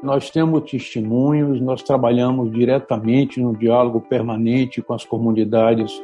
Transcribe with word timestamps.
Nós 0.00 0.30
temos 0.30 0.70
testemunhos, 0.70 1.60
nós 1.60 1.82
trabalhamos 1.82 2.52
diretamente 2.52 3.40
no 3.40 3.56
diálogo 3.56 4.00
permanente 4.00 4.80
com 4.80 4.94
as 4.94 5.04
comunidades. 5.04 6.00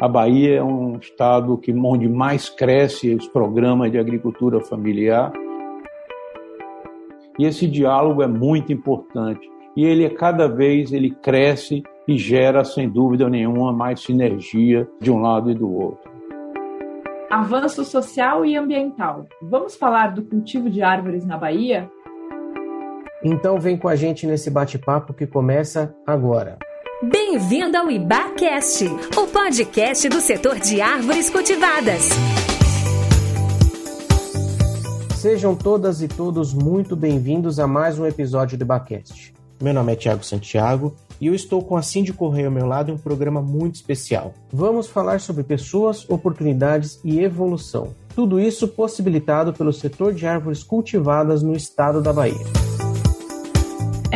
A 0.00 0.08
Bahia 0.08 0.56
é 0.56 0.62
um 0.62 0.96
estado 0.98 1.56
que 1.56 1.72
onde 1.72 2.08
mais 2.08 2.48
cresce 2.48 3.14
os 3.14 3.28
programas 3.28 3.92
de 3.92 3.98
agricultura 3.98 4.60
familiar. 4.60 5.32
E 7.38 7.44
esse 7.44 7.68
diálogo 7.68 8.20
é 8.20 8.26
muito 8.26 8.72
importante. 8.72 9.48
E 9.76 9.84
ele 9.84 10.10
cada 10.10 10.48
vez 10.48 10.92
ele 10.92 11.10
cresce 11.10 11.84
e 12.08 12.18
gera 12.18 12.64
sem 12.64 12.88
dúvida 12.88 13.30
nenhuma 13.30 13.72
mais 13.72 14.00
sinergia 14.00 14.88
de 15.00 15.08
um 15.08 15.20
lado 15.20 15.52
e 15.52 15.54
do 15.54 15.72
outro. 15.72 16.10
Avanço 17.30 17.84
social 17.84 18.44
e 18.44 18.56
ambiental. 18.56 19.28
Vamos 19.40 19.76
falar 19.76 20.14
do 20.14 20.22
cultivo 20.22 20.68
de 20.68 20.82
árvores 20.82 21.24
na 21.24 21.36
Bahia? 21.36 21.88
Então 23.30 23.60
vem 23.60 23.76
com 23.76 23.88
a 23.88 23.94
gente 23.94 24.26
nesse 24.26 24.48
bate-papo 24.48 25.12
que 25.12 25.26
começa 25.26 25.94
agora. 26.06 26.56
Bem-vindo 27.02 27.76
ao 27.76 27.90
IBACast, 27.90 28.86
o 28.86 29.26
podcast 29.26 30.08
do 30.08 30.18
setor 30.18 30.58
de 30.58 30.80
árvores 30.80 31.28
cultivadas. 31.28 32.08
Sejam 35.14 35.54
todas 35.54 36.00
e 36.00 36.08
todos 36.08 36.54
muito 36.54 36.96
bem-vindos 36.96 37.60
a 37.60 37.66
mais 37.66 37.98
um 37.98 38.06
episódio 38.06 38.56
do 38.56 38.62
IBACast. 38.62 39.34
Meu 39.60 39.74
nome 39.74 39.92
é 39.92 39.96
Tiago 39.96 40.24
Santiago 40.24 40.96
e 41.20 41.26
eu 41.26 41.34
estou 41.34 41.62
com 41.62 41.76
a 41.76 41.82
Cindy 41.82 42.14
Correia 42.14 42.46
ao 42.46 42.52
meu 42.52 42.64
lado 42.64 42.90
em 42.90 42.94
um 42.94 42.98
programa 42.98 43.42
muito 43.42 43.74
especial. 43.74 44.32
Vamos 44.50 44.86
falar 44.86 45.20
sobre 45.20 45.42
pessoas, 45.42 46.08
oportunidades 46.08 46.98
e 47.04 47.20
evolução. 47.20 47.94
Tudo 48.14 48.40
isso 48.40 48.66
possibilitado 48.68 49.52
pelo 49.52 49.72
setor 49.72 50.14
de 50.14 50.26
árvores 50.26 50.62
cultivadas 50.62 51.42
no 51.42 51.54
estado 51.54 52.00
da 52.00 52.10
Bahia. 52.10 52.67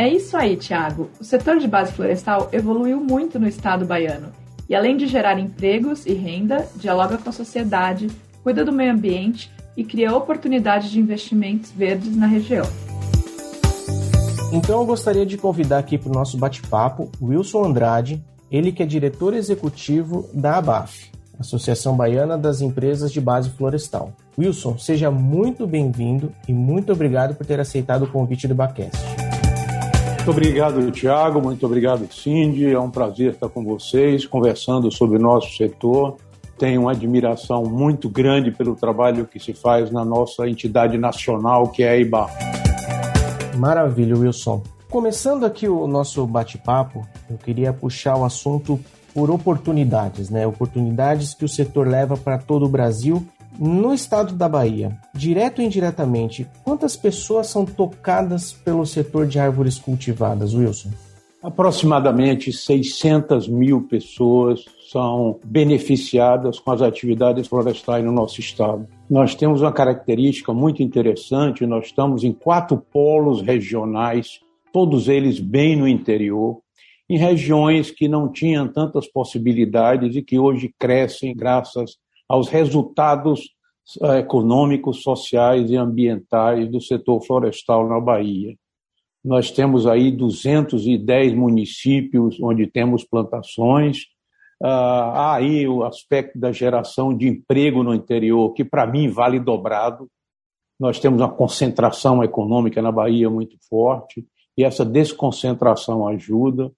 É 0.03 0.09
isso 0.09 0.35
aí, 0.35 0.57
Tiago. 0.57 1.09
O 1.17 1.23
setor 1.23 1.59
de 1.59 1.65
base 1.65 1.93
florestal 1.93 2.49
evoluiu 2.51 2.99
muito 2.99 3.39
no 3.39 3.47
estado 3.47 3.85
baiano. 3.85 4.33
E 4.67 4.75
além 4.75 4.97
de 4.97 5.07
gerar 5.07 5.39
empregos 5.39 6.05
e 6.05 6.11
renda, 6.11 6.67
dialoga 6.75 7.17
com 7.17 7.29
a 7.29 7.31
sociedade, 7.31 8.09
cuida 8.43 8.65
do 8.65 8.73
meio 8.73 8.91
ambiente 8.91 9.49
e 9.77 9.83
cria 9.85 10.13
oportunidades 10.13 10.91
de 10.91 10.99
investimentos 10.99 11.71
verdes 11.71 12.17
na 12.17 12.27
região. 12.27 12.65
Então 14.51 14.81
eu 14.81 14.85
gostaria 14.85 15.25
de 15.25 15.37
convidar 15.37 15.77
aqui 15.77 15.97
para 15.97 16.09
o 16.09 16.13
nosso 16.13 16.37
bate-papo 16.37 17.09
Wilson 17.21 17.63
Andrade, 17.63 18.21
ele 18.51 18.73
que 18.73 18.83
é 18.83 18.85
diretor 18.85 19.33
executivo 19.33 20.29
da 20.33 20.57
ABAF, 20.57 21.11
Associação 21.39 21.95
Baiana 21.95 22.37
das 22.37 22.59
Empresas 22.59 23.09
de 23.09 23.21
Base 23.21 23.51
Florestal. 23.51 24.11
Wilson, 24.37 24.77
seja 24.77 25.09
muito 25.09 25.65
bem-vindo 25.65 26.29
e 26.45 26.51
muito 26.51 26.91
obrigado 26.91 27.35
por 27.35 27.45
ter 27.45 27.61
aceitado 27.61 28.03
o 28.03 28.07
convite 28.07 28.49
do 28.49 28.53
Bacast. 28.53 29.22
Muito 30.23 30.39
obrigado, 30.39 30.89
Tiago. 30.89 31.41
Muito 31.41 31.65
obrigado, 31.65 32.07
Cindy. 32.09 32.71
É 32.71 32.79
um 32.79 32.89
prazer 32.89 33.33
estar 33.33 33.49
com 33.49 33.61
vocês, 33.61 34.25
conversando 34.25 34.89
sobre 34.89 35.17
o 35.17 35.21
nosso 35.21 35.53
setor. 35.57 36.15
Tenho 36.57 36.83
uma 36.83 36.91
admiração 36.91 37.65
muito 37.65 38.07
grande 38.07 38.49
pelo 38.49 38.73
trabalho 38.73 39.25
que 39.25 39.37
se 39.37 39.53
faz 39.53 39.91
na 39.91 40.05
nossa 40.05 40.47
entidade 40.47 40.97
nacional, 40.97 41.67
que 41.67 41.83
é 41.83 41.89
a 41.89 41.97
IBA. 41.97 42.29
Maravilha, 43.57 44.15
Wilson. 44.15 44.63
Começando 44.89 45.45
aqui 45.45 45.67
o 45.67 45.85
nosso 45.87 46.25
bate-papo, 46.25 47.05
eu 47.29 47.37
queria 47.37 47.73
puxar 47.73 48.15
o 48.15 48.23
assunto 48.23 48.79
por 49.13 49.29
oportunidades, 49.29 50.29
né? 50.29 50.47
Oportunidades 50.47 51.33
que 51.33 51.43
o 51.43 51.49
setor 51.49 51.85
leva 51.85 52.15
para 52.15 52.37
todo 52.37 52.65
o 52.65 52.69
Brasil 52.69 53.27
no 53.59 53.93
estado 53.93 54.33
da 54.33 54.49
Bahia, 54.49 54.97
direto 55.13 55.59
ou 55.59 55.65
indiretamente, 55.65 56.47
quantas 56.63 56.95
pessoas 56.95 57.47
são 57.47 57.65
tocadas 57.65 58.51
pelo 58.51 58.85
setor 58.85 59.27
de 59.27 59.39
árvores 59.39 59.77
cultivadas, 59.77 60.53
Wilson? 60.53 60.89
Aproximadamente 61.41 62.53
600 62.53 63.49
mil 63.49 63.81
pessoas 63.81 64.63
são 64.89 65.39
beneficiadas 65.43 66.57
com 66.57 66.71
as 66.71 66.81
atividades 66.81 67.47
florestais 67.47 68.03
no 68.05 68.13
nosso 68.13 68.39
estado. 68.39 68.87
Nós 69.09 69.35
temos 69.35 69.61
uma 69.61 69.73
característica 69.73 70.53
muito 70.53 70.81
interessante: 70.81 71.65
nós 71.65 71.87
estamos 71.87 72.23
em 72.23 72.31
quatro 72.31 72.77
polos 72.77 73.41
regionais, 73.41 74.39
todos 74.71 75.09
eles 75.09 75.37
bem 75.37 75.75
no 75.75 75.85
interior, 75.85 76.59
em 77.09 77.17
regiões 77.17 77.91
que 77.91 78.07
não 78.07 78.31
tinham 78.31 78.67
tantas 78.67 79.05
possibilidades 79.07 80.15
e 80.15 80.21
que 80.21 80.39
hoje 80.39 80.73
crescem 80.79 81.35
graças 81.35 81.97
aos 82.27 82.49
resultados 82.49 83.41
eh, 84.01 84.19
econômicos, 84.19 85.01
sociais 85.01 85.69
e 85.69 85.75
ambientais 85.75 86.69
do 86.69 86.81
setor 86.81 87.21
florestal 87.21 87.87
na 87.87 87.99
Bahia. 87.99 88.55
Nós 89.23 89.51
temos 89.51 89.87
aí 89.87 90.11
210 90.11 91.33
municípios 91.33 92.37
onde 92.41 92.67
temos 92.67 93.05
plantações. 93.05 94.05
Ah, 94.61 95.11
há 95.15 95.35
aí 95.35 95.67
o 95.67 95.83
aspecto 95.83 96.37
da 96.37 96.51
geração 96.51 97.15
de 97.15 97.27
emprego 97.27 97.83
no 97.83 97.93
interior, 97.93 98.53
que 98.53 98.65
para 98.65 98.85
mim 98.85 99.09
vale 99.09 99.39
dobrado. 99.39 100.09
Nós 100.79 100.99
temos 100.99 101.21
uma 101.21 101.31
concentração 101.33 102.23
econômica 102.23 102.81
na 102.81 102.91
Bahia 102.91 103.29
muito 103.29 103.57
forte, 103.69 104.25
e 104.57 104.63
essa 104.63 104.85
desconcentração 104.85 106.07
ajuda 106.07 106.71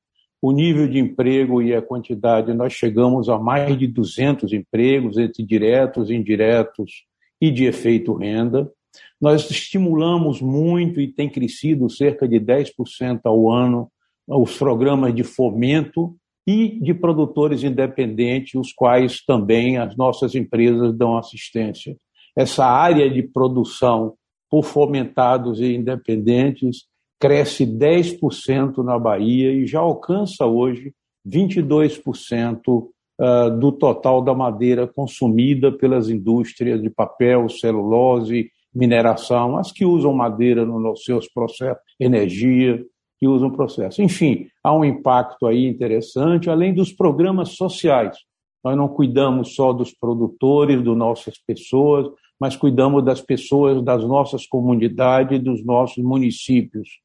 o 0.46 0.52
nível 0.52 0.88
de 0.88 1.00
emprego 1.00 1.60
e 1.60 1.74
a 1.74 1.82
quantidade, 1.82 2.54
nós 2.54 2.72
chegamos 2.72 3.30
a 3.30 3.40
mais 3.40 3.76
de 3.76 3.88
200 3.88 4.54
empregos, 4.54 5.18
entre 5.18 5.44
diretos, 5.44 6.12
indiretos 6.12 7.04
e 7.42 7.50
de 7.50 7.66
efeito 7.66 8.14
renda. 8.14 8.72
Nós 9.20 9.50
estimulamos 9.50 10.40
muito 10.40 11.02
e 11.02 11.12
tem 11.12 11.28
crescido 11.28 11.90
cerca 11.90 12.28
de 12.28 12.40
10% 12.40 13.22
ao 13.24 13.50
ano 13.50 13.90
os 14.28 14.56
programas 14.56 15.16
de 15.16 15.24
fomento 15.24 16.16
e 16.46 16.80
de 16.80 16.94
produtores 16.94 17.64
independentes, 17.64 18.54
os 18.54 18.72
quais 18.72 19.26
também 19.26 19.80
as 19.80 19.98
nossas 19.98 20.36
empresas 20.36 20.96
dão 20.96 21.18
assistência. 21.18 21.98
Essa 22.38 22.68
área 22.68 23.10
de 23.10 23.24
produção 23.24 24.14
por 24.48 24.64
fomentados 24.64 25.60
e 25.60 25.74
independentes 25.74 26.86
cresce 27.20 27.66
10% 27.66 28.84
na 28.84 29.00
Bahia 29.00 29.52
e 29.52 29.66
já 29.66 29.80
alcança 29.80 30.46
hoje 30.46 30.94
22% 31.28 32.88
ah, 33.20 33.50
do 33.50 33.72
total 33.72 34.22
da 34.22 34.34
madeira 34.34 34.86
consumida 34.88 35.72
pelas 35.72 36.10
indústrias 36.10 36.82
de 36.82 36.90
papel, 36.90 37.48
celulose, 37.48 38.52
mineração, 38.74 39.58
as 39.58 39.72
que 39.72 39.86
usam 39.86 40.14
madeira 40.14 40.66
nos 40.66 41.04
seus 41.06 41.28
processos, 41.30 41.82
energia, 41.98 42.84
que 43.18 43.26
usam 43.26 43.50
processo. 43.50 44.02
Enfim, 44.02 44.48
há 44.62 44.76
um 44.76 44.84
impacto 44.84 45.48
aí 45.48 45.66
interessante, 45.66 46.50
além 46.50 46.74
dos 46.74 46.92
programas 46.92 47.52
sociais. 47.52 48.18
Nós 48.62 48.76
não 48.76 48.90
cuidamos 48.90 49.56
só 49.56 49.72
dos 49.72 49.94
produtores, 49.94 50.84
das 50.84 50.98
nossas 50.98 51.38
pessoas, 51.38 52.08
mas 52.38 52.58
cuidamos 52.58 53.06
das 53.06 53.22
pessoas 53.22 53.82
das 53.82 54.04
nossas 54.04 54.46
comunidades, 54.46 55.42
dos 55.42 55.64
nossos 55.64 56.04
municípios 56.04 57.05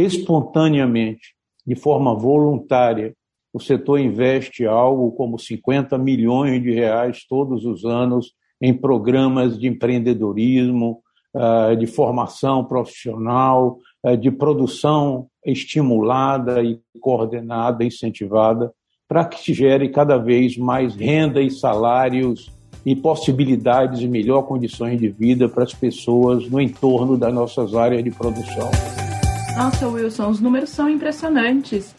espontaneamente, 0.00 1.34
de 1.66 1.74
forma 1.74 2.14
voluntária, 2.14 3.14
o 3.52 3.60
setor 3.60 3.98
investe 3.98 4.64
algo 4.64 5.12
como 5.12 5.38
50 5.38 5.98
milhões 5.98 6.62
de 6.62 6.72
reais 6.72 7.24
todos 7.28 7.64
os 7.64 7.84
anos 7.84 8.32
em 8.62 8.72
programas 8.74 9.58
de 9.58 9.66
empreendedorismo, 9.66 11.00
ah, 11.34 11.74
de 11.74 11.86
formação 11.86 12.64
profissional, 12.64 13.78
ah, 14.04 14.14
de 14.14 14.30
produção 14.30 15.26
estimulada 15.44 16.62
e 16.62 16.78
coordenada, 17.00 17.84
incentivada, 17.84 18.72
para 19.08 19.24
que 19.24 19.40
se 19.40 19.52
gere 19.52 19.88
cada 19.88 20.16
vez 20.16 20.56
mais 20.56 20.94
renda 20.94 21.40
e 21.40 21.50
salários 21.50 22.52
e 22.84 22.94
possibilidades 22.94 24.00
e 24.00 24.08
melhor 24.08 24.42
condições 24.42 24.98
de 24.98 25.08
vida 25.08 25.48
para 25.48 25.64
as 25.64 25.74
pessoas 25.74 26.48
no 26.48 26.60
entorno 26.60 27.16
das 27.16 27.32
nossas 27.32 27.74
áreas 27.74 28.04
de 28.04 28.10
produção. 28.10 28.70
Nossa, 29.56 29.88
Wilson, 29.88 30.28
os 30.28 30.40
números 30.40 30.70
são 30.70 30.88
impressionantes. 30.88 31.94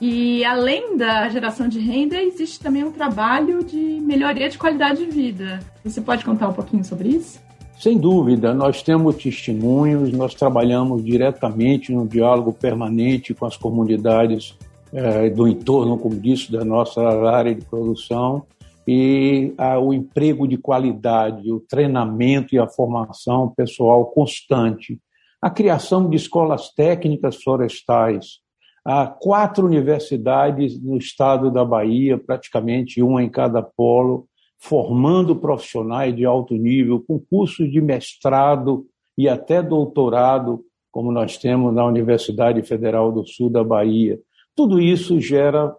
E 0.00 0.44
além 0.44 0.96
da 0.96 1.28
geração 1.28 1.68
de 1.68 1.80
renda, 1.80 2.20
existe 2.22 2.60
também 2.60 2.84
um 2.84 2.92
trabalho 2.92 3.64
de 3.64 3.76
melhoria 3.76 4.48
de 4.48 4.56
qualidade 4.56 5.04
de 5.04 5.10
vida. 5.10 5.58
Você 5.84 6.00
pode 6.00 6.24
contar 6.24 6.48
um 6.48 6.52
pouquinho 6.52 6.84
sobre 6.84 7.08
isso? 7.08 7.40
Sem 7.78 7.96
dúvida, 7.96 8.54
nós 8.54 8.82
temos 8.82 9.16
testemunhos, 9.16 10.12
nós 10.12 10.34
trabalhamos 10.34 11.04
diretamente 11.04 11.92
no 11.92 12.06
diálogo 12.06 12.52
permanente 12.52 13.34
com 13.34 13.46
as 13.46 13.56
comunidades 13.56 14.56
eh, 14.92 15.30
do 15.30 15.46
entorno, 15.46 15.98
como 15.98 16.16
disse, 16.16 16.50
da 16.50 16.64
nossa 16.64 17.00
área 17.30 17.54
de 17.54 17.64
produção, 17.64 18.44
e 18.86 19.52
ah, 19.58 19.78
o 19.78 19.92
emprego 19.92 20.48
de 20.48 20.56
qualidade, 20.56 21.52
o 21.52 21.60
treinamento 21.60 22.54
e 22.54 22.58
a 22.58 22.66
formação 22.66 23.52
pessoal 23.56 24.06
constante 24.06 24.98
a 25.40 25.50
criação 25.50 26.08
de 26.08 26.16
escolas 26.16 26.72
técnicas 26.74 27.36
florestais, 27.42 28.40
há 28.84 29.06
quatro 29.06 29.66
universidades 29.66 30.80
no 30.82 30.96
estado 30.96 31.50
da 31.50 31.64
Bahia, 31.64 32.18
praticamente 32.18 33.02
uma 33.02 33.22
em 33.22 33.28
cada 33.28 33.62
polo, 33.62 34.26
formando 34.58 35.36
profissionais 35.36 36.14
de 36.14 36.24
alto 36.24 36.54
nível, 36.54 37.04
com 37.06 37.20
cursos 37.20 37.70
de 37.70 37.80
mestrado 37.80 38.86
e 39.16 39.28
até 39.28 39.62
doutorado 39.62 40.64
como 40.90 41.12
nós 41.12 41.36
temos 41.36 41.72
na 41.72 41.84
Universidade 41.86 42.60
Federal 42.62 43.12
do 43.12 43.24
Sul 43.24 43.50
da 43.50 43.62
Bahia. 43.62 44.18
Tudo 44.56 44.80
isso 44.80 45.20
gera 45.20 45.72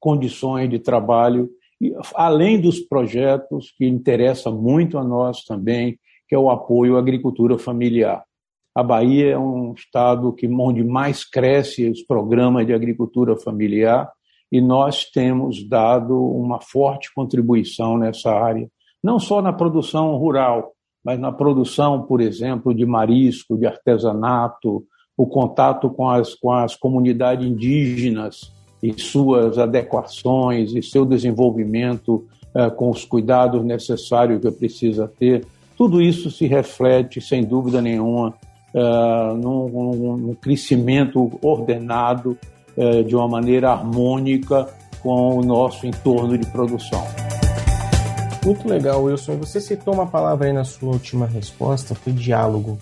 condições 0.00 0.68
de 0.68 0.80
trabalho, 0.80 1.48
além 2.14 2.60
dos 2.60 2.80
projetos 2.80 3.72
que 3.76 3.86
interessam 3.86 4.60
muito 4.60 4.98
a 4.98 5.04
nós 5.04 5.44
também, 5.44 5.98
que 6.28 6.34
é 6.34 6.38
o 6.38 6.50
apoio 6.50 6.96
à 6.96 6.98
agricultura 6.98 7.58
familiar. 7.58 8.24
A 8.74 8.82
Bahia 8.82 9.32
é 9.32 9.38
um 9.38 9.72
estado 9.72 10.32
que 10.32 10.48
onde 10.48 10.82
mais 10.82 11.24
cresce 11.24 11.88
os 11.88 12.02
programas 12.02 12.66
de 12.66 12.74
agricultura 12.74 13.36
familiar 13.36 14.10
e 14.50 14.60
nós 14.60 15.04
temos 15.04 15.68
dado 15.68 16.20
uma 16.20 16.60
forte 16.60 17.12
contribuição 17.14 17.96
nessa 17.96 18.32
área, 18.32 18.68
não 19.02 19.20
só 19.20 19.40
na 19.40 19.52
produção 19.52 20.16
rural, 20.16 20.72
mas 21.04 21.20
na 21.20 21.30
produção, 21.30 22.02
por 22.02 22.20
exemplo, 22.20 22.74
de 22.74 22.84
marisco, 22.84 23.56
de 23.56 23.66
artesanato, 23.66 24.84
o 25.16 25.26
contato 25.26 25.88
com 25.90 26.08
as, 26.08 26.34
com 26.34 26.50
as 26.50 26.74
comunidades 26.74 27.46
indígenas 27.46 28.52
e 28.82 28.92
suas 29.00 29.56
adequações 29.56 30.74
e 30.74 30.82
seu 30.82 31.04
desenvolvimento 31.04 32.26
eh, 32.54 32.70
com 32.70 32.90
os 32.90 33.04
cuidados 33.04 33.64
necessários 33.64 34.40
que 34.40 34.50
precisa 34.50 35.06
ter. 35.06 35.46
Tudo 35.76 36.02
isso 36.02 36.30
se 36.30 36.46
reflete, 36.46 37.20
sem 37.20 37.44
dúvida 37.44 37.80
nenhuma, 37.80 38.34
uh, 38.74 39.34
num, 39.36 40.16
num, 40.16 40.34
crescimento 40.34 41.38
ordenado 41.40 42.36
uh, 42.76 43.04
de 43.04 43.14
uma 43.14 43.28
maneira 43.28 43.70
harmônica 43.70 44.68
com 45.02 45.38
o 45.38 45.42
nosso 45.42 45.86
entorno 45.86 46.36
de 46.36 46.46
produção. 46.46 47.04
Muito 48.44 48.68
legal, 48.68 49.02
Wilson. 49.02 49.36
Você 49.36 49.60
citou 49.60 49.94
uma 49.94 50.06
palavra 50.06 50.48
aí 50.48 50.52
na 50.52 50.64
sua 50.64 50.90
última 50.90 51.26
resposta, 51.26 51.94
foi 51.94 52.12
diálogo. 52.12 52.78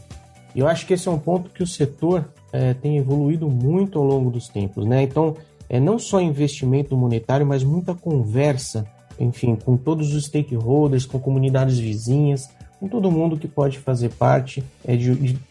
E 0.54 0.60
eu 0.60 0.66
acho 0.66 0.86
que 0.86 0.94
esse 0.94 1.06
é 1.06 1.10
um 1.10 1.18
ponto 1.18 1.50
que 1.50 1.62
o 1.62 1.66
setor 1.66 2.28
é, 2.52 2.74
tem 2.74 2.98
evoluído 2.98 3.48
muito 3.48 3.98
ao 3.98 4.04
longo 4.04 4.30
dos 4.30 4.48
tempos, 4.48 4.84
né? 4.84 5.02
Então, 5.02 5.36
é 5.68 5.80
não 5.80 5.98
só 5.98 6.20
investimento 6.20 6.96
monetário, 6.96 7.46
mas 7.46 7.62
muita 7.64 7.94
conversa, 7.94 8.84
enfim, 9.18 9.56
com 9.56 9.76
todos 9.76 10.14
os 10.14 10.26
stakeholders, 10.26 11.06
com 11.06 11.18
comunidades 11.18 11.78
vizinhas, 11.78 12.50
com 12.82 12.88
todo 12.88 13.12
mundo 13.12 13.36
que 13.36 13.46
pode 13.46 13.78
fazer 13.78 14.08
parte 14.08 14.60
é, 14.84 14.98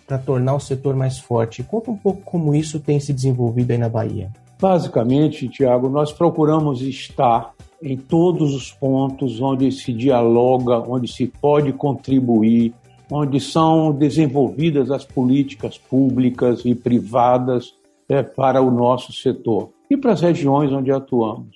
para 0.05 0.17
tornar 0.17 0.53
o 0.53 0.59
setor 0.59 0.97
mais 0.97 1.17
forte. 1.17 1.63
Conta 1.63 1.89
um 1.89 1.95
pouco 1.95 2.21
como 2.23 2.53
isso 2.53 2.77
tem 2.77 2.99
se 2.99 3.13
desenvolvido 3.13 3.71
aí 3.71 3.77
na 3.77 3.87
Bahia. 3.87 4.29
Basicamente, 4.59 5.47
Tiago, 5.47 5.87
nós 5.87 6.11
procuramos 6.11 6.81
estar 6.81 7.53
em 7.81 7.95
todos 7.95 8.53
os 8.53 8.73
pontos 8.73 9.39
onde 9.39 9.71
se 9.71 9.93
dialoga, 9.93 10.79
onde 10.79 11.07
se 11.07 11.25
pode 11.25 11.71
contribuir, 11.71 12.73
onde 13.09 13.39
são 13.39 13.93
desenvolvidas 13.93 14.91
as 14.91 15.05
políticas 15.05 15.77
públicas 15.77 16.65
e 16.65 16.75
privadas 16.75 17.73
é, 18.09 18.21
para 18.21 18.61
o 18.61 18.69
nosso 18.69 19.13
setor 19.13 19.69
e 19.89 19.95
para 19.95 20.11
as 20.11 20.19
regiões 20.19 20.73
onde 20.73 20.91
atuamos. 20.91 21.55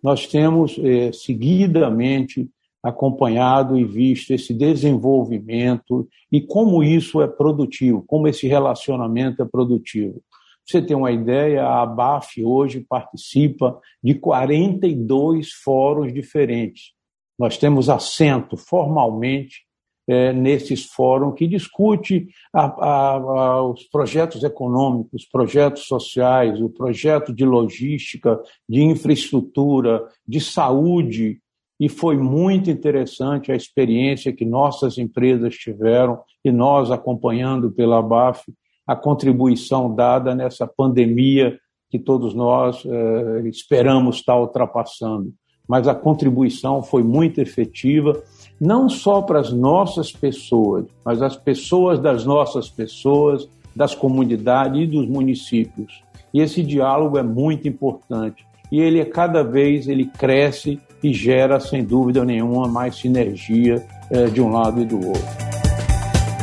Nós 0.00 0.24
temos 0.28 0.78
é, 0.78 1.10
seguidamente 1.10 2.48
acompanhado 2.86 3.76
e 3.76 3.84
visto 3.84 4.32
esse 4.32 4.54
desenvolvimento 4.54 6.08
e 6.30 6.40
como 6.40 6.84
isso 6.84 7.20
é 7.20 7.26
produtivo, 7.26 8.04
como 8.06 8.28
esse 8.28 8.46
relacionamento 8.46 9.42
é 9.42 9.44
produtivo. 9.44 10.22
você 10.64 10.80
tem 10.80 10.96
uma 10.96 11.10
ideia, 11.10 11.64
a 11.64 11.82
ABAF 11.82 12.44
hoje 12.44 12.80
participa 12.88 13.78
de 14.02 14.14
42 14.14 15.50
fóruns 15.64 16.12
diferentes. 16.12 16.92
Nós 17.38 17.58
temos 17.58 17.88
assento 17.88 18.56
formalmente 18.56 19.66
é, 20.08 20.32
nesses 20.32 20.84
fóruns 20.84 21.34
que 21.34 21.48
discute 21.48 22.28
a, 22.52 22.66
a, 22.66 23.12
a, 23.14 23.62
os 23.68 23.82
projetos 23.84 24.44
econômicos, 24.44 25.26
projetos 25.26 25.86
sociais, 25.86 26.60
o 26.60 26.70
projeto 26.70 27.34
de 27.34 27.44
logística, 27.44 28.40
de 28.68 28.82
infraestrutura, 28.82 30.06
de 30.26 30.40
saúde, 30.40 31.40
e 31.78 31.88
foi 31.88 32.16
muito 32.16 32.70
interessante 32.70 33.52
a 33.52 33.56
experiência 33.56 34.32
que 34.32 34.44
nossas 34.44 34.96
empresas 34.96 35.54
tiveram 35.54 36.18
e 36.44 36.50
nós 36.50 36.90
acompanhando 36.90 37.70
pela 37.70 38.00
BAF 38.02 38.42
a 38.86 38.96
contribuição 38.96 39.94
dada 39.94 40.34
nessa 40.34 40.66
pandemia 40.66 41.58
que 41.90 41.98
todos 41.98 42.34
nós 42.34 42.82
eh, 42.84 43.48
esperamos 43.48 44.16
estar 44.16 44.38
ultrapassando. 44.38 45.32
Mas 45.68 45.88
a 45.88 45.94
contribuição 45.94 46.82
foi 46.82 47.02
muito 47.02 47.40
efetiva, 47.40 48.22
não 48.60 48.88
só 48.88 49.20
para 49.20 49.40
as 49.40 49.52
nossas 49.52 50.12
pessoas, 50.12 50.86
mas 51.04 51.20
as 51.20 51.36
pessoas 51.36 51.98
das 51.98 52.24
nossas 52.24 52.70
pessoas, 52.70 53.48
das 53.74 53.94
comunidades 53.94 54.80
e 54.80 54.86
dos 54.86 55.08
municípios. 55.08 56.02
E 56.32 56.40
esse 56.40 56.62
diálogo 56.62 57.18
é 57.18 57.22
muito 57.22 57.66
importante. 57.66 58.46
E 58.70 58.80
ele, 58.80 59.04
cada 59.04 59.42
vez, 59.42 59.88
ele 59.88 60.06
cresce 60.06 60.80
e 61.02 61.12
gera, 61.12 61.60
sem 61.60 61.84
dúvida 61.84 62.24
nenhuma, 62.24 62.66
mais 62.66 62.96
sinergia 62.96 63.84
é, 64.10 64.26
de 64.26 64.40
um 64.40 64.50
lado 64.50 64.80
e 64.80 64.84
do 64.84 65.06
outro. 65.06 65.46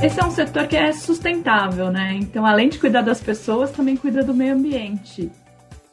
Esse 0.02 0.20
é 0.20 0.26
um 0.26 0.32
setor 0.32 0.68
que 0.68 0.76
é 0.76 0.92
sustentável, 0.92 1.90
né? 1.90 2.18
Então, 2.20 2.46
além 2.46 2.68
de 2.68 2.78
cuidar 2.78 3.02
das 3.02 3.22
pessoas, 3.22 3.72
também 3.72 3.96
cuida 3.96 4.22
do 4.24 4.34
meio 4.34 4.54
ambiente. 4.54 5.32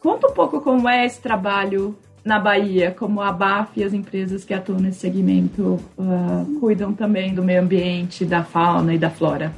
Conta 0.00 0.27
um 0.29 0.32
pouco 0.32 0.61
como 0.61 0.88
é 0.88 1.06
esse 1.06 1.21
trabalho 1.21 1.97
na 2.25 2.38
Bahia, 2.38 2.94
como 2.97 3.21
a 3.21 3.32
BAF 3.32 3.79
e 3.79 3.85
as 3.85 3.93
empresas 3.93 4.44
que 4.44 4.53
atuam 4.53 4.81
nesse 4.81 5.00
segmento 5.00 5.79
uh, 5.97 6.59
cuidam 6.59 6.93
também 6.93 7.32
do 7.35 7.43
meio 7.43 7.62
ambiente, 7.62 8.25
da 8.25 8.43
fauna 8.43 8.94
e 8.94 8.99
da 8.99 9.11
flora. 9.11 9.53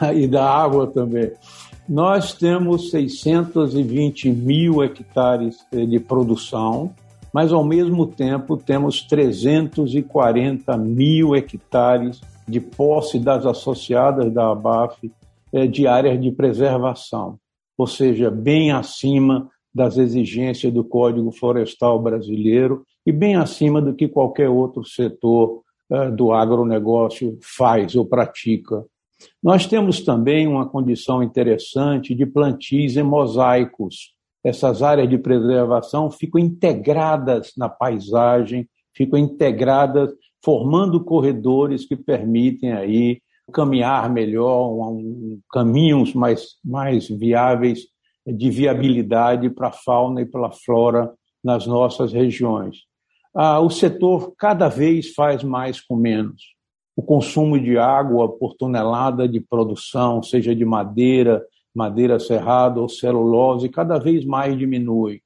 E 0.12 0.26
da 0.26 0.44
água 0.44 0.88
também. 0.88 1.30
Nós 1.88 2.32
temos 2.32 2.90
620 2.90 4.30
mil 4.30 4.82
hectares 4.82 5.58
eh, 5.70 5.84
de 5.84 6.00
produção, 6.00 6.94
mas 7.32 7.52
ao 7.52 7.62
mesmo 7.62 8.06
tempo 8.06 8.56
temos 8.56 9.02
340 9.02 10.78
mil 10.78 11.34
hectares 11.34 12.20
de 12.48 12.60
posse 12.60 13.18
das 13.18 13.44
associadas 13.44 14.32
da 14.32 14.52
ABAF 14.52 15.10
é, 15.52 15.66
de 15.66 15.86
áreas 15.86 16.20
de 16.20 16.30
preservação, 16.30 17.38
ou 17.76 17.86
seja, 17.86 18.30
bem 18.30 18.72
acima 18.72 19.50
das 19.74 19.96
exigências 19.96 20.72
do 20.72 20.84
Código 20.84 21.32
Florestal 21.32 22.00
Brasileiro 22.00 22.84
e 23.04 23.12
bem 23.12 23.36
acima 23.36 23.82
do 23.82 23.94
que 23.94 24.08
qualquer 24.08 24.48
outro 24.48 24.84
setor 24.84 25.62
é, 25.90 26.10
do 26.10 26.32
agronegócio 26.32 27.38
faz 27.42 27.94
ou 27.94 28.06
pratica. 28.06 28.84
Nós 29.42 29.66
temos 29.66 30.00
também 30.02 30.46
uma 30.46 30.68
condição 30.68 31.22
interessante 31.22 32.14
de 32.14 32.26
plantios 32.26 32.96
em 32.96 33.02
mosaicos, 33.02 34.14
essas 34.44 34.82
áreas 34.82 35.08
de 35.08 35.16
preservação 35.16 36.10
ficam 36.10 36.38
integradas 36.38 37.52
na 37.56 37.66
paisagem, 37.66 38.68
ficam 38.94 39.18
integradas, 39.18 40.12
formando 40.44 41.02
corredores 41.02 41.86
que 41.86 41.96
permitem 41.96 42.72
aí 42.72 43.22
caminhar 43.50 44.10
melhor, 44.10 44.70
um, 44.70 45.40
caminhos 45.50 46.12
mais, 46.12 46.58
mais 46.62 47.08
viáveis 47.08 47.86
de 48.26 48.50
viabilidade 48.50 49.48
para 49.48 49.68
a 49.68 49.72
fauna 49.72 50.20
e 50.20 50.26
para 50.26 50.48
a 50.48 50.52
flora 50.52 51.12
nas 51.42 51.66
nossas 51.66 52.12
regiões. 52.12 52.78
Ah, 53.34 53.60
o 53.60 53.70
setor 53.70 54.34
cada 54.36 54.68
vez 54.68 55.12
faz 55.14 55.42
mais 55.42 55.80
com 55.80 55.96
menos. 55.96 56.53
O 56.96 57.02
consumo 57.02 57.58
de 57.58 57.76
água 57.76 58.28
por 58.28 58.54
tonelada 58.54 59.28
de 59.28 59.40
produção, 59.40 60.22
seja 60.22 60.54
de 60.54 60.64
madeira, 60.64 61.44
madeira 61.74 62.20
serrada 62.20 62.80
ou 62.80 62.88
celulose, 62.88 63.68
cada 63.68 63.98
vez 63.98 64.24
mais 64.24 64.56
diminui. 64.56 65.20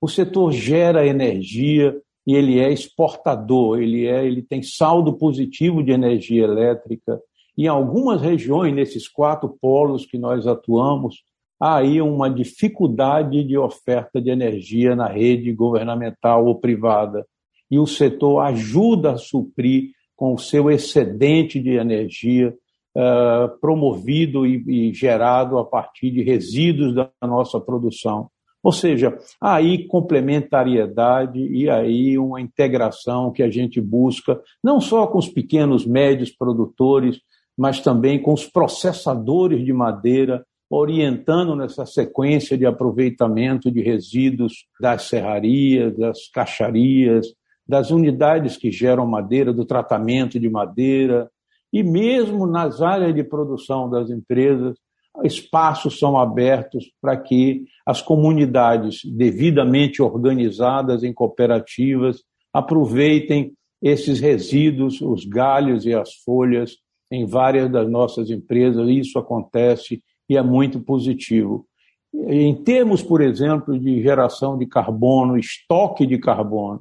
O 0.00 0.08
setor 0.08 0.52
gera 0.52 1.06
energia 1.06 1.96
e 2.26 2.34
ele 2.34 2.58
é 2.58 2.70
exportador, 2.70 3.80
ele, 3.80 4.06
é, 4.06 4.24
ele 4.24 4.42
tem 4.42 4.62
saldo 4.62 5.14
positivo 5.14 5.82
de 5.82 5.92
energia 5.92 6.44
elétrica. 6.44 7.20
Em 7.56 7.66
algumas 7.66 8.20
regiões, 8.20 8.74
nesses 8.74 9.08
quatro 9.08 9.56
polos 9.60 10.06
que 10.06 10.18
nós 10.18 10.46
atuamos, 10.46 11.22
há 11.60 11.76
aí 11.76 12.00
uma 12.00 12.30
dificuldade 12.30 13.42
de 13.42 13.56
oferta 13.56 14.20
de 14.20 14.30
energia 14.30 14.94
na 14.94 15.08
rede 15.08 15.52
governamental 15.52 16.46
ou 16.46 16.54
privada. 16.54 17.26
E 17.70 17.78
o 17.78 17.86
setor 17.86 18.40
ajuda 18.40 19.12
a 19.12 19.16
suprir 19.16 19.90
com 20.18 20.34
o 20.34 20.38
seu 20.38 20.68
excedente 20.68 21.60
de 21.60 21.76
energia 21.76 22.52
uh, 22.96 23.56
promovido 23.60 24.44
e, 24.44 24.88
e 24.90 24.92
gerado 24.92 25.58
a 25.58 25.64
partir 25.64 26.10
de 26.10 26.24
resíduos 26.24 26.92
da 26.92 27.08
nossa 27.22 27.60
produção. 27.60 28.28
Ou 28.60 28.72
seja, 28.72 29.16
aí 29.40 29.86
complementariedade 29.86 31.38
e 31.38 31.70
aí 31.70 32.18
uma 32.18 32.40
integração 32.40 33.30
que 33.30 33.44
a 33.44 33.48
gente 33.48 33.80
busca, 33.80 34.40
não 34.62 34.80
só 34.80 35.06
com 35.06 35.18
os 35.18 35.28
pequenos, 35.28 35.86
médios 35.86 36.32
produtores, 36.32 37.20
mas 37.56 37.80
também 37.80 38.20
com 38.20 38.32
os 38.32 38.44
processadores 38.44 39.64
de 39.64 39.72
madeira, 39.72 40.44
orientando 40.68 41.54
nessa 41.54 41.86
sequência 41.86 42.58
de 42.58 42.66
aproveitamento 42.66 43.70
de 43.70 43.80
resíduos 43.82 44.66
das 44.80 45.02
serrarias, 45.02 45.96
das 45.96 46.28
caixarias, 46.28 47.28
das 47.68 47.90
unidades 47.90 48.56
que 48.56 48.72
geram 48.72 49.06
madeira, 49.06 49.52
do 49.52 49.64
tratamento 49.64 50.40
de 50.40 50.48
madeira, 50.48 51.30
e 51.72 51.82
mesmo 51.82 52.46
nas 52.46 52.80
áreas 52.80 53.14
de 53.14 53.22
produção 53.22 53.90
das 53.90 54.08
empresas, 54.08 54.76
espaços 55.22 55.98
são 55.98 56.18
abertos 56.18 56.90
para 57.00 57.16
que 57.16 57.64
as 57.84 58.00
comunidades 58.00 59.00
devidamente 59.04 60.00
organizadas 60.00 61.02
em 61.02 61.12
cooperativas 61.12 62.22
aproveitem 62.54 63.52
esses 63.82 64.20
resíduos, 64.20 65.00
os 65.00 65.24
galhos 65.24 65.84
e 65.84 65.94
as 65.94 66.14
folhas 66.24 66.76
em 67.10 67.26
várias 67.26 67.70
das 67.70 67.88
nossas 67.88 68.30
empresas. 68.30 68.88
Isso 68.88 69.18
acontece 69.18 70.02
e 70.28 70.36
é 70.36 70.42
muito 70.42 70.80
positivo. 70.80 71.66
Em 72.14 72.54
termos, 72.54 73.02
por 73.02 73.20
exemplo, 73.20 73.78
de 73.78 74.02
geração 74.02 74.56
de 74.56 74.66
carbono, 74.66 75.38
estoque 75.38 76.06
de 76.06 76.18
carbono, 76.18 76.80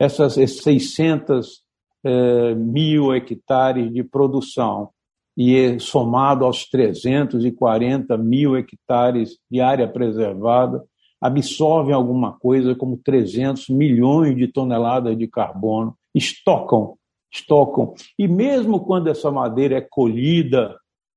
essas 0.00 0.32
600 0.32 1.62
eh, 2.02 2.54
mil 2.54 3.14
hectares 3.14 3.92
de 3.92 4.02
produção 4.02 4.88
e 5.36 5.78
somado 5.78 6.46
aos 6.46 6.66
340 6.68 8.16
mil 8.16 8.56
hectares 8.56 9.38
de 9.50 9.60
área 9.60 9.86
preservada, 9.86 10.82
absorvem 11.20 11.94
alguma 11.94 12.32
coisa 12.32 12.74
como 12.74 12.96
300 12.96 13.68
milhões 13.68 14.34
de 14.34 14.48
toneladas 14.48 15.16
de 15.18 15.28
carbono, 15.28 15.94
estocam, 16.14 16.96
estocam. 17.30 17.92
E 18.18 18.26
mesmo 18.26 18.80
quando 18.80 19.08
essa 19.08 19.30
madeira 19.30 19.76
é 19.76 19.80
colhida 19.80 20.74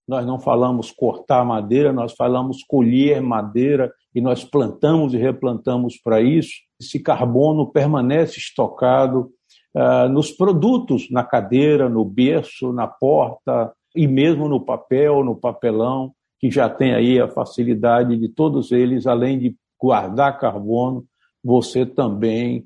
nós 0.08 0.26
não 0.26 0.38
falamos 0.38 0.92
cortar 0.92 1.46
madeira, 1.46 1.94
nós 1.94 2.14
falamos 2.14 2.62
colher 2.64 3.22
madeira 3.22 3.92
e 4.14 4.20
nós 4.20 4.44
plantamos 4.44 5.14
e 5.14 5.18
replantamos 5.18 5.98
para 5.98 6.22
isso. 6.22 6.52
Esse 6.84 7.00
carbono 7.00 7.72
permanece 7.72 8.38
estocado 8.38 9.32
uh, 9.76 10.10
nos 10.10 10.32
produtos, 10.32 11.10
na 11.10 11.24
cadeira, 11.24 11.88
no 11.88 12.04
berço, 12.04 12.74
na 12.74 12.88
porta 12.88 13.74
e 13.96 14.08
mesmo 14.08 14.50
no 14.50 14.60
papel, 14.60 15.24
no 15.24 15.36
papelão, 15.36 16.12
que 16.40 16.52
já 16.52 16.70
tem 16.70 16.94
aí 16.94 17.20
a 17.22 17.30
facilidade 17.30 18.18
de 18.18 18.28
todos 18.28 18.72
eles, 18.72 19.08
além 19.08 19.40
de 19.40 19.56
guardar 19.80 20.38
carbono, 20.38 21.06
você 21.44 21.86
também 21.86 22.66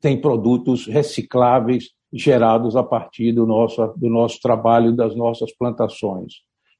tem 0.00 0.20
produtos 0.20 0.86
recicláveis 0.86 1.90
gerados 2.12 2.74
a 2.74 2.82
partir 2.82 3.32
do 3.32 3.46
nosso, 3.46 3.94
do 3.96 4.10
nosso 4.10 4.40
trabalho, 4.40 4.94
das 4.94 5.14
nossas 5.14 5.56
plantações. 5.56 6.34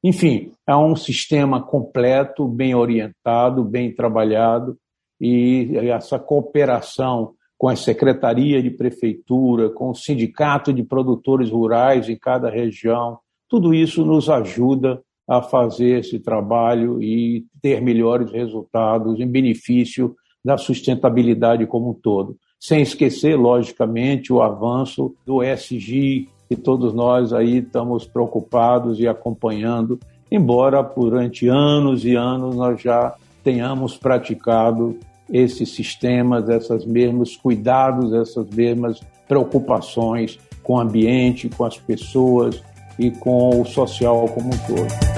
Enfim, 0.05 0.51
é 0.69 0.77
um 0.77 0.97
sistema 0.97 1.63
completo, 1.63 2.49
bem 2.49 2.75
orientado, 2.75 3.63
bem 3.63 3.95
trabalhado, 3.95 4.77
e 5.23 5.77
essa 5.89 6.19
cooperação 6.19 7.35
com 7.57 7.69
a 7.69 7.77
Secretaria 7.77 8.61
de 8.61 8.71
Prefeitura, 8.71 9.71
com 9.71 9.91
o 9.91 9.95
Sindicato 9.95 10.73
de 10.73 10.83
Produtores 10.83 11.49
Rurais 11.49 12.09
em 12.09 12.17
cada 12.17 12.51
região, 12.51 13.21
tudo 13.49 13.73
isso 13.73 14.05
nos 14.05 14.29
ajuda 14.29 15.01
a 15.29 15.41
fazer 15.41 16.01
esse 16.01 16.19
trabalho 16.19 17.01
e 17.01 17.45
ter 17.63 17.81
melhores 17.81 18.33
resultados 18.33 19.21
em 19.21 19.29
benefício 19.29 20.17
da 20.45 20.59
sustentabilidade 20.59 21.65
como 21.69 21.91
um 21.91 21.95
todo. 21.95 22.37
Sem 22.59 22.83
esquecer, 22.83 23.37
logicamente, 23.37 24.33
o 24.33 24.43
avanço 24.43 25.15
do 25.25 25.41
ESG, 25.41 26.29
que 26.49 26.57
todos 26.57 26.93
nós 26.93 27.33
aí 27.33 27.59
estamos 27.59 28.05
preocupados 28.05 28.99
e 28.99 29.07
acompanhando, 29.07 30.01
embora 30.33 30.83
durante 30.83 31.47
anos 31.47 32.05
e 32.05 32.17
anos 32.17 32.57
nós 32.57 32.83
já 32.83 33.15
tenhamos 33.45 33.97
praticado 33.97 34.99
esses 35.33 35.75
sistemas, 35.75 36.49
esses 36.49 36.85
mesmos 36.85 37.37
cuidados, 37.37 38.13
essas 38.13 38.49
mesmas 38.51 39.01
preocupações 39.27 40.39
com 40.63 40.75
o 40.75 40.81
ambiente, 40.81 41.49
com 41.49 41.65
as 41.65 41.79
pessoas 41.79 42.63
e 42.99 43.11
com 43.11 43.61
o 43.61 43.65
social 43.65 44.29
como 44.29 44.49
um 44.49 44.59
todo. 44.59 45.13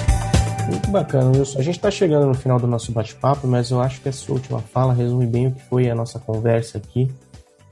Muito 0.70 0.90
bacana, 0.90 1.36
Wilson. 1.36 1.58
A 1.58 1.62
gente 1.62 1.76
está 1.76 1.90
chegando 1.90 2.26
no 2.26 2.34
final 2.34 2.58
do 2.58 2.66
nosso 2.66 2.92
bate-papo, 2.92 3.46
mas 3.46 3.70
eu 3.70 3.80
acho 3.80 4.00
que 4.00 4.08
essa 4.08 4.32
última 4.32 4.60
fala 4.60 4.94
resume 4.94 5.26
bem 5.26 5.48
o 5.48 5.52
que 5.52 5.62
foi 5.64 5.90
a 5.90 5.94
nossa 5.94 6.18
conversa 6.18 6.78
aqui 6.78 7.10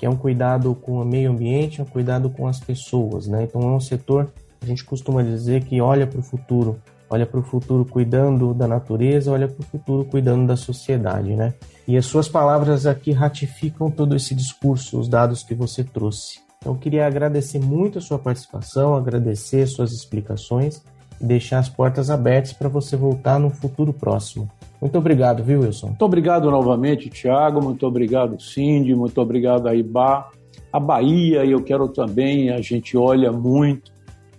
que 0.02 0.06
é 0.06 0.10
um 0.10 0.16
cuidado 0.16 0.74
com 0.74 1.00
o 1.00 1.04
meio 1.04 1.30
ambiente, 1.30 1.80
um 1.80 1.84
cuidado 1.84 2.28
com 2.28 2.48
as 2.48 2.58
pessoas, 2.58 3.28
né? 3.28 3.44
Então 3.44 3.62
é 3.62 3.66
um 3.66 3.78
setor, 3.78 4.32
a 4.60 4.66
gente 4.66 4.84
costuma 4.84 5.22
dizer 5.22 5.62
que 5.62 5.80
olha 5.80 6.08
para 6.08 6.18
o 6.18 6.22
futuro, 6.24 6.76
olha 7.12 7.26
para 7.26 7.38
o 7.38 7.42
futuro 7.42 7.84
cuidando 7.84 8.54
da 8.54 8.66
natureza, 8.66 9.30
olha 9.30 9.46
para 9.46 9.60
o 9.60 9.66
futuro 9.66 10.04
cuidando 10.06 10.46
da 10.46 10.56
sociedade, 10.56 11.36
né? 11.36 11.52
E 11.86 11.96
as 11.96 12.06
suas 12.06 12.26
palavras 12.26 12.86
aqui 12.86 13.12
ratificam 13.12 13.90
todo 13.90 14.16
esse 14.16 14.34
discurso, 14.34 14.98
os 14.98 15.08
dados 15.08 15.42
que 15.42 15.54
você 15.54 15.84
trouxe. 15.84 16.40
Então 16.58 16.74
queria 16.74 17.06
agradecer 17.06 17.58
muito 17.58 17.98
a 17.98 18.00
sua 18.00 18.18
participação, 18.18 18.94
agradecer 18.94 19.66
suas 19.66 19.92
explicações 19.92 20.82
e 21.20 21.26
deixar 21.26 21.58
as 21.58 21.68
portas 21.68 22.08
abertas 22.08 22.54
para 22.54 22.68
você 22.68 22.96
voltar 22.96 23.38
no 23.38 23.50
futuro 23.50 23.92
próximo. 23.92 24.50
Muito 24.80 24.96
obrigado, 24.96 25.44
viu, 25.44 25.60
Wilson? 25.60 25.88
Muito 25.88 26.04
obrigado 26.04 26.50
novamente, 26.50 27.10
Tiago. 27.10 27.62
Muito 27.62 27.86
obrigado, 27.86 28.40
Cindy. 28.40 28.94
Muito 28.94 29.20
obrigado, 29.20 29.68
Aibá. 29.68 30.30
A 30.72 30.80
Bahia, 30.80 31.44
eu 31.44 31.62
quero 31.62 31.88
também, 31.88 32.50
a 32.50 32.62
gente 32.62 32.96
olha 32.96 33.30
muito 33.30 33.91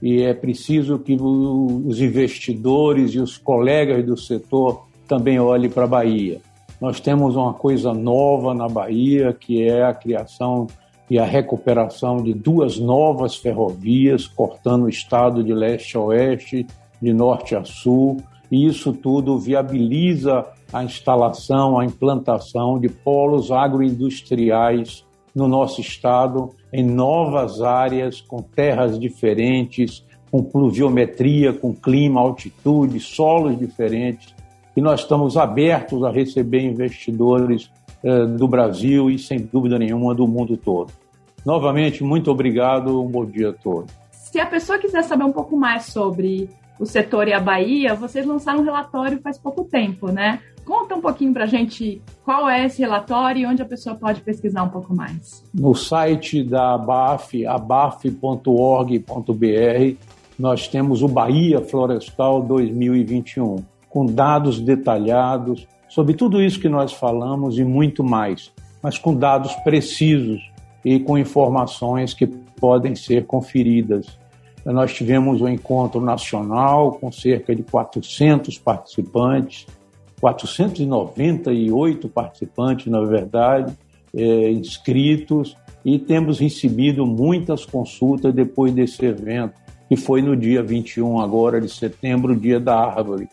e 0.03 0.21
é 0.21 0.33
preciso 0.33 0.99
que 0.99 1.15
os 1.15 2.01
investidores 2.01 3.11
e 3.11 3.19
os 3.19 3.37
colegas 3.37 4.05
do 4.05 4.17
setor 4.17 4.85
também 5.07 5.39
olhem 5.39 5.69
para 5.69 5.85
a 5.85 5.87
Bahia. 5.87 6.41
Nós 6.81 6.99
temos 6.99 7.37
uma 7.37 7.53
coisa 7.53 7.93
nova 7.93 8.53
na 8.53 8.67
Bahia, 8.67 9.31
que 9.31 9.63
é 9.63 9.81
a 9.81 9.93
criação 9.93 10.67
e 11.09 11.17
a 11.17 11.23
recuperação 11.23 12.17
de 12.17 12.33
duas 12.33 12.77
novas 12.77 13.37
ferrovias 13.37 14.27
cortando 14.27 14.83
o 14.83 14.89
estado 14.89 15.41
de 15.41 15.53
leste 15.53 15.95
a 15.95 16.01
oeste, 16.01 16.67
de 17.01 17.13
norte 17.13 17.55
a 17.55 17.63
sul, 17.63 18.17
e 18.51 18.65
isso 18.65 18.91
tudo 18.91 19.39
viabiliza 19.39 20.45
a 20.73 20.83
instalação, 20.83 21.79
a 21.79 21.85
implantação 21.85 22.77
de 22.77 22.89
polos 22.89 23.51
agroindustriais 23.51 25.05
no 25.35 25.47
nosso 25.47 25.81
estado, 25.81 26.51
em 26.71 26.83
novas 26.83 27.61
áreas, 27.61 28.21
com 28.21 28.41
terras 28.41 28.99
diferentes, 28.99 30.05
com 30.31 30.43
pluviometria, 30.43 31.53
com 31.53 31.73
clima, 31.73 32.19
altitude, 32.19 32.99
solos 32.99 33.57
diferentes. 33.57 34.33
E 34.75 34.81
nós 34.81 35.01
estamos 35.01 35.37
abertos 35.37 36.03
a 36.03 36.11
receber 36.11 36.61
investidores 36.61 37.69
eh, 38.03 38.25
do 38.25 38.47
Brasil 38.47 39.09
e, 39.09 39.19
sem 39.19 39.39
dúvida 39.39 39.77
nenhuma, 39.77 40.15
do 40.15 40.27
mundo 40.27 40.57
todo. 40.57 40.91
Novamente, 41.45 42.03
muito 42.03 42.31
obrigado, 42.31 43.01
um 43.01 43.07
bom 43.07 43.25
dia 43.25 43.49
a 43.49 43.53
todos. 43.53 43.91
Se 44.11 44.39
a 44.39 44.45
pessoa 44.45 44.79
quiser 44.79 45.03
saber 45.03 45.23
um 45.23 45.31
pouco 45.31 45.55
mais 45.55 45.85
sobre 45.85 46.49
o 46.79 46.85
setor 46.85 47.27
e 47.27 47.33
a 47.33 47.39
Bahia, 47.39 47.93
vocês 47.93 48.25
lançaram 48.25 48.61
um 48.61 48.63
relatório 48.63 49.21
faz 49.21 49.37
pouco 49.37 49.63
tempo, 49.63 50.11
né? 50.11 50.39
Conta 50.65 50.95
um 50.95 51.01
pouquinho 51.01 51.33
para 51.33 51.43
a 51.43 51.47
gente 51.47 52.01
qual 52.23 52.49
é 52.49 52.65
esse 52.65 52.81
relatório 52.81 53.41
e 53.41 53.45
onde 53.45 53.61
a 53.61 53.65
pessoa 53.65 53.95
pode 53.95 54.21
pesquisar 54.21 54.63
um 54.63 54.69
pouco 54.69 54.95
mais. 54.95 55.43
No 55.53 55.75
site 55.75 56.43
da 56.43 56.75
ABAF, 56.75 57.45
abaf.org.br, 57.45 59.03
nós 60.39 60.67
temos 60.67 61.01
o 61.01 61.07
Bahia 61.07 61.61
Florestal 61.61 62.41
2021, 62.41 63.57
com 63.89 64.05
dados 64.05 64.59
detalhados 64.59 65.67
sobre 65.89 66.13
tudo 66.13 66.41
isso 66.41 66.59
que 66.59 66.69
nós 66.69 66.93
falamos 66.93 67.57
e 67.59 67.63
muito 67.63 68.03
mais, 68.03 68.51
mas 68.81 68.97
com 68.97 69.13
dados 69.13 69.53
precisos 69.57 70.41
e 70.83 70.99
com 70.99 71.17
informações 71.17 72.13
que 72.13 72.25
podem 72.25 72.95
ser 72.95 73.25
conferidas 73.25 74.17
nós 74.65 74.93
tivemos 74.93 75.41
um 75.41 75.47
encontro 75.47 75.99
nacional 75.99 76.93
com 76.93 77.11
cerca 77.11 77.55
de 77.55 77.63
400 77.63 78.57
participantes, 78.57 79.67
498 80.23 82.07
participantes, 82.07 82.87
na 82.87 83.01
verdade, 83.01 83.73
é, 84.15 84.51
inscritos, 84.51 85.57
e 85.83 85.99
temos 85.99 86.39
recebido 86.39 87.05
muitas 87.05 87.65
consultas 87.65 88.33
depois 88.33 88.71
desse 88.71 89.03
evento, 89.05 89.55
que 89.89 89.97
foi 89.97 90.21
no 90.21 90.33
dia 90.33 90.63
21 90.63 91.19
agora 91.19 91.59
de 91.59 91.67
setembro, 91.67 92.33
dia 92.33 92.57
da 92.57 92.73
árvore. 92.73 93.27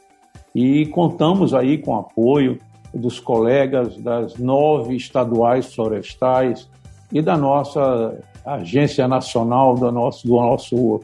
E 0.53 0.87
contamos 0.87 1.55
aí 1.55 1.79
com 1.79 1.95
apoio 1.95 2.59
dos 2.93 3.21
colegas 3.21 3.97
das 3.99 4.37
nove 4.37 4.97
estaduais 4.97 5.73
florestais 5.73 6.69
e 7.13 7.23
da 7.23 7.37
nossa 7.37 8.19
agência 8.45 9.07
nacional, 9.07 9.77
do 9.77 9.93
nosso, 9.93 10.27
do 10.27 10.35
nosso 10.35 11.01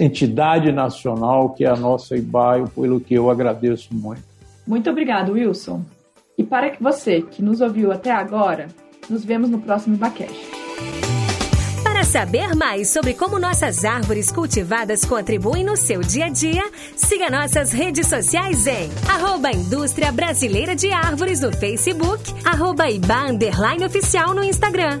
entidade 0.00 0.72
nacional 0.72 1.50
que 1.50 1.64
é 1.64 1.68
a 1.68 1.76
nossa 1.76 2.16
IBAIO, 2.16 2.66
pelo 2.70 2.98
que 2.98 3.14
eu 3.14 3.30
agradeço 3.30 3.94
muito. 3.94 4.29
Muito 4.70 4.88
obrigado, 4.88 5.32
Wilson. 5.32 5.84
E 6.38 6.44
para 6.44 6.76
você 6.80 7.22
que 7.22 7.42
nos 7.42 7.60
ouviu 7.60 7.90
até 7.90 8.12
agora, 8.12 8.68
nos 9.08 9.24
vemos 9.24 9.50
no 9.50 9.60
próximo 9.60 9.96
Ibacash. 9.96 10.48
Para 11.82 12.04
saber 12.04 12.54
mais 12.54 12.88
sobre 12.88 13.14
como 13.14 13.40
nossas 13.40 13.84
árvores 13.84 14.30
cultivadas 14.30 15.04
contribuem 15.04 15.64
no 15.64 15.76
seu 15.76 16.02
dia 16.02 16.26
a 16.26 16.28
dia, 16.28 16.62
siga 16.94 17.28
nossas 17.28 17.72
redes 17.72 18.06
sociais 18.06 18.64
em 18.68 18.88
arroba 19.12 19.50
Indústria 19.50 20.12
Brasileira 20.12 20.76
de 20.76 20.92
Árvores 20.92 21.40
no 21.40 21.50
Facebook, 21.50 22.32
arroba 22.44 22.88
Iba 22.88 23.26
Oficial 23.84 24.32
no 24.34 24.44
Instagram. 24.44 25.00